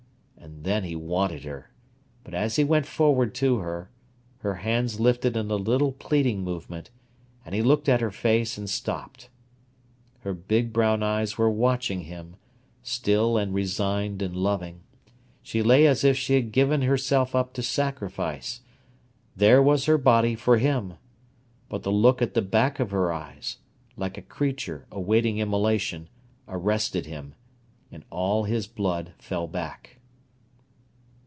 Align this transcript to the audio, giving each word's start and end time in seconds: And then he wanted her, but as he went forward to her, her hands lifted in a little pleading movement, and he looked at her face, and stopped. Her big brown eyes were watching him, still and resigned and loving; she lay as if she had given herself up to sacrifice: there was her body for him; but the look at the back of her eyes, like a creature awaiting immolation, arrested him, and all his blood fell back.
And 0.53 0.63
then 0.63 0.83
he 0.83 0.95
wanted 0.95 1.43
her, 1.43 1.71
but 2.23 2.33
as 2.33 2.55
he 2.55 2.63
went 2.63 2.85
forward 2.85 3.33
to 3.35 3.59
her, 3.59 3.91
her 4.39 4.55
hands 4.55 4.99
lifted 4.99 5.37
in 5.37 5.49
a 5.49 5.55
little 5.55 5.91
pleading 5.91 6.43
movement, 6.43 6.89
and 7.45 7.53
he 7.55 7.61
looked 7.61 7.87
at 7.87 8.01
her 8.01 8.11
face, 8.11 8.57
and 8.57 8.69
stopped. 8.69 9.29
Her 10.19 10.33
big 10.33 10.73
brown 10.73 11.01
eyes 11.03 11.37
were 11.37 11.49
watching 11.49 12.01
him, 12.01 12.37
still 12.83 13.37
and 13.37 13.53
resigned 13.53 14.21
and 14.21 14.35
loving; 14.35 14.81
she 15.41 15.61
lay 15.63 15.85
as 15.87 16.03
if 16.03 16.17
she 16.17 16.33
had 16.35 16.51
given 16.51 16.83
herself 16.83 17.35
up 17.35 17.53
to 17.53 17.63
sacrifice: 17.63 18.61
there 19.35 19.61
was 19.61 19.85
her 19.85 19.97
body 19.97 20.35
for 20.35 20.57
him; 20.57 20.95
but 21.69 21.83
the 21.83 21.91
look 21.91 22.21
at 22.21 22.33
the 22.33 22.41
back 22.41 22.79
of 22.79 22.91
her 22.91 23.13
eyes, 23.13 23.57
like 23.95 24.17
a 24.17 24.21
creature 24.23 24.87
awaiting 24.91 25.37
immolation, 25.37 26.09
arrested 26.47 27.05
him, 27.05 27.35
and 27.91 28.03
all 28.09 28.43
his 28.45 28.67
blood 28.67 29.13
fell 29.17 29.47
back. 29.47 29.97